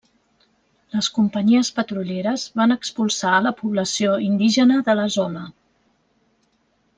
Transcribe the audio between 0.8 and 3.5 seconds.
Les companyies petrolieres van expulsar a